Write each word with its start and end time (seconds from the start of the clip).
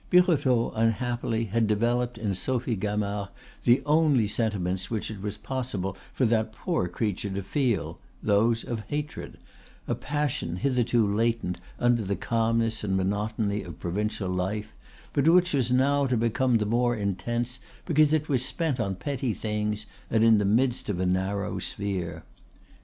Birotteau, 0.09 0.71
unhappily, 0.71 1.43
had 1.43 1.67
developed 1.67 2.17
in 2.17 2.33
Sophie 2.33 2.75
Gamard 2.75 3.29
the 3.65 3.83
only 3.85 4.27
sentiments 4.27 4.89
which 4.89 5.11
it 5.11 5.21
was 5.21 5.37
possible 5.37 5.95
for 6.11 6.25
that 6.25 6.51
poor 6.53 6.87
creature 6.87 7.29
to 7.29 7.43
feel, 7.43 7.99
those 8.23 8.63
of 8.63 8.79
hatred; 8.87 9.37
a 9.87 9.93
passion 9.93 10.55
hitherto 10.55 11.05
latent 11.05 11.59
under 11.79 12.01
the 12.01 12.15
calmness 12.15 12.83
and 12.83 12.97
monotony 12.97 13.61
of 13.61 13.79
provincial 13.79 14.27
life, 14.27 14.73
but 15.13 15.29
which 15.29 15.53
was 15.53 15.71
now 15.71 16.07
to 16.07 16.17
become 16.17 16.57
the 16.57 16.65
more 16.65 16.95
intense 16.95 17.59
because 17.85 18.11
it 18.11 18.27
was 18.27 18.43
spent 18.43 18.79
on 18.79 18.95
petty 18.95 19.35
things 19.35 19.85
and 20.09 20.23
in 20.23 20.39
the 20.39 20.45
midst 20.45 20.89
of 20.89 20.99
a 20.99 21.05
narrow 21.05 21.59
sphere. 21.59 22.23